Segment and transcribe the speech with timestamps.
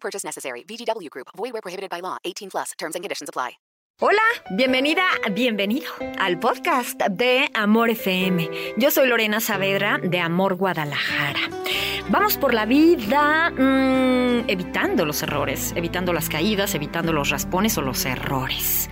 [0.00, 0.64] Purchase necessary.
[0.64, 1.28] VGW Group.
[1.36, 2.16] Void where prohibited by law.
[2.24, 2.72] 18 plus.
[2.78, 3.58] Terms and conditions apply.
[4.00, 5.90] Hola, bienvenida, bienvenido
[6.20, 8.48] al podcast de Amor FM.
[8.76, 11.40] Yo soy Lorena Saavedra de Amor Guadalajara.
[12.08, 17.82] Vamos por la vida mmm, evitando los errores, evitando las caídas, evitando los raspones o
[17.82, 18.88] los errores.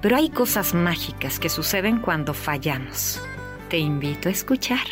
[0.00, 3.20] Pero hay cosas mágicas que suceden cuando fallamos.
[3.68, 4.86] Te invito a escuchar.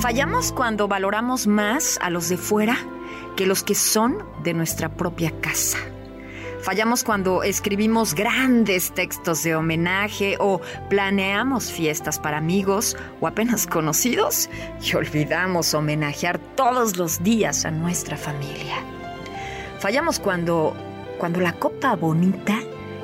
[0.00, 2.76] Fallamos cuando valoramos más a los de fuera
[3.36, 5.78] que los que son de nuestra propia casa.
[6.62, 14.48] Fallamos cuando escribimos grandes textos de homenaje o planeamos fiestas para amigos o apenas conocidos
[14.80, 18.76] y olvidamos homenajear todos los días a nuestra familia.
[19.80, 20.74] Fallamos cuando,
[21.18, 22.60] cuando la copa bonita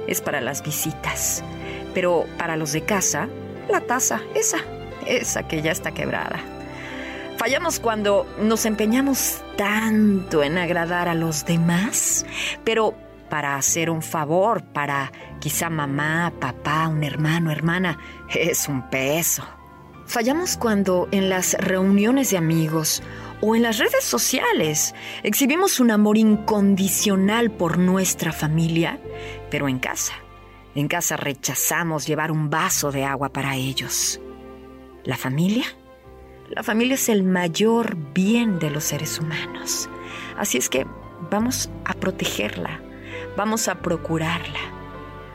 [0.06, 1.42] es para las visitas,
[1.92, 3.28] pero para los de casa,
[3.68, 4.58] la taza, esa,
[5.06, 6.38] esa que ya está quebrada.
[7.44, 12.24] Fallamos cuando nos empeñamos tanto en agradar a los demás,
[12.64, 12.94] pero
[13.28, 17.98] para hacer un favor para quizá mamá, papá, un hermano, hermana,
[18.34, 19.44] es un peso.
[20.06, 23.02] Fallamos cuando en las reuniones de amigos
[23.42, 28.98] o en las redes sociales exhibimos un amor incondicional por nuestra familia,
[29.50, 30.14] pero en casa,
[30.74, 34.18] en casa rechazamos llevar un vaso de agua para ellos.
[35.04, 35.66] ¿La familia?
[36.50, 39.88] La familia es el mayor bien de los seres humanos.
[40.36, 40.86] Así es que
[41.30, 42.80] vamos a protegerla,
[43.36, 44.60] vamos a procurarla.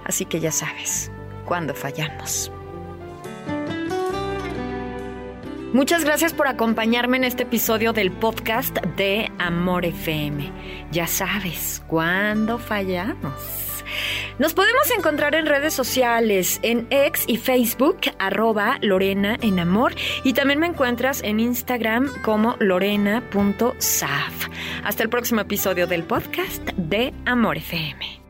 [0.06, 1.12] Así que ya sabes,
[1.46, 2.52] cuando fallamos.
[5.74, 10.52] Muchas gracias por acompañarme en este episodio del podcast de Amor FM.
[10.92, 13.34] Ya sabes, cuando fallamos.
[14.40, 20.32] Nos podemos encontrar en redes sociales, en X y Facebook, arroba Lorena en Amor, y
[20.32, 24.48] también me encuentras en Instagram como lorena.saf.
[24.86, 28.29] Hasta el próximo episodio del podcast de Amor FM.